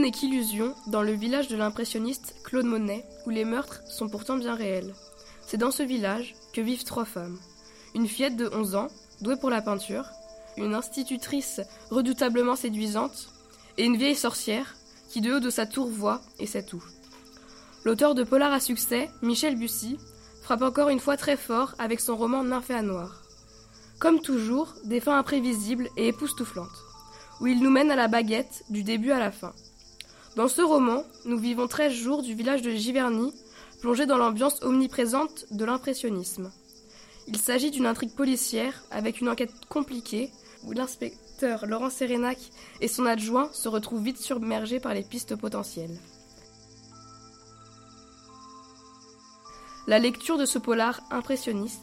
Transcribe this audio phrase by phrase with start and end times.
[0.00, 4.94] qu'illusion dans le village de l'impressionniste Claude Monet, où les meurtres sont pourtant bien réels.
[5.46, 7.38] C'est dans ce village que vivent trois femmes.
[7.94, 8.88] Une fillette de 11 ans,
[9.20, 10.06] douée pour la peinture,
[10.56, 11.60] une institutrice
[11.90, 13.28] redoutablement séduisante,
[13.76, 14.74] et une vieille sorcière
[15.10, 16.82] qui de haut de sa tour voit et sait tout.
[17.84, 19.98] L'auteur de Polar à succès, Michel Bussy,
[20.42, 23.22] frappe encore une fois très fort avec son roman Nymphéa noir.
[23.98, 26.68] Comme toujours, des fins imprévisibles et époustouflantes,
[27.40, 29.52] où il nous mène à la baguette du début à la fin.
[30.34, 33.34] Dans ce roman, nous vivons 13 jours du village de Giverny,
[33.82, 36.50] plongé dans l'ambiance omniprésente de l'impressionnisme.
[37.28, 40.30] Il s'agit d'une intrigue policière avec une enquête compliquée
[40.64, 42.38] où l'inspecteur Laurent Sérénac
[42.80, 45.98] et son adjoint se retrouvent vite submergés par les pistes potentielles.
[49.86, 51.82] La lecture de ce polar impressionniste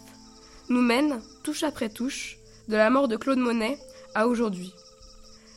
[0.69, 3.77] nous mène, touche après touche, de la mort de Claude Monet
[4.15, 4.73] à aujourd'hui.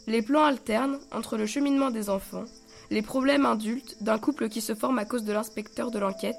[0.06, 2.45] Les plans alternent entre le cheminement des enfants,
[2.91, 6.36] les problèmes adultes d'un couple qui se forme à cause de l'inspecteur de l'enquête,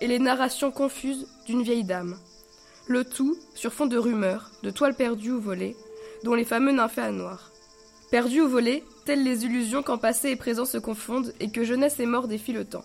[0.00, 2.16] et les narrations confuses d'une vieille dame.
[2.86, 5.76] Le tout sur fond de rumeurs, de toiles perdues ou volées,
[6.22, 7.52] dont les fameux nymphéas noirs.
[8.10, 11.98] Perdues ou volées, telles les illusions quand passé et présent se confondent et que jeunesse
[11.98, 12.84] et mort défient le temps.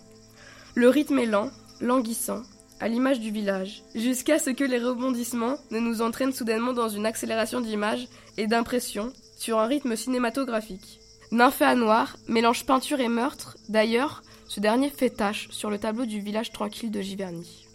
[0.73, 2.41] Le rythme est lent, languissant,
[2.79, 7.05] à l'image du village, jusqu'à ce que les rebondissements ne nous entraînent soudainement dans une
[7.05, 10.99] accélération d'image et d'impression sur un rythme cinématographique.
[11.31, 16.19] Nymphéa noir mélange peinture et meurtre, d'ailleurs, ce dernier fait tache sur le tableau du
[16.19, 17.65] village tranquille de Giverny.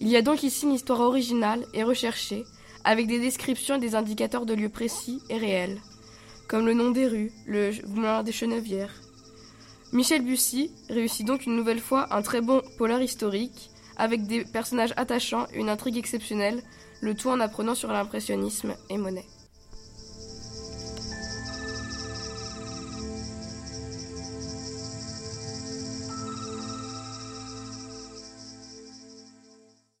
[0.00, 2.42] Il y a donc ici une histoire originale et recherchée,
[2.82, 5.80] avec des descriptions et des indicateurs de lieux précis et réels,
[6.48, 9.00] comme le nom des rues, le moulin des Chenevières.
[9.92, 14.94] Michel Bussy réussit donc une nouvelle fois un très bon polar historique, avec des personnages
[14.96, 16.60] attachants, une intrigue exceptionnelle,
[17.00, 19.26] le tout en apprenant sur l'impressionnisme et Monet.